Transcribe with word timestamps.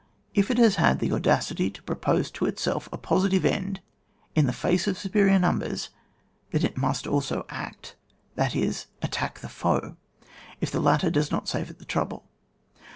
If 0.33 0.49
it 0.49 0.57
has 0.57 0.77
had 0.77 0.97
the 0.97 1.11
audacity 1.11 1.69
to 1.69 1.83
propose 1.83 2.31
to 2.31 2.47
itself 2.47 2.89
a 2.91 2.97
positive 2.97 3.45
end 3.45 3.81
in 4.33 4.47
the 4.47 4.51
face 4.51 4.87
of 4.87 4.97
superior 4.97 5.37
numbers, 5.37 5.89
then 6.49 6.65
it 6.65 6.75
must 6.75 7.05
also 7.05 7.45
act, 7.49 7.95
that 8.33 8.55
is, 8.55 8.87
attack 9.03 9.41
the 9.41 9.47
foe, 9.47 9.97
if 10.59 10.71
the 10.71 10.81
latter 10.81 11.11
does 11.11 11.29
not 11.29 11.47
save 11.47 11.69
it 11.69 11.77
the 11.77 11.85
trouble. 11.85 12.25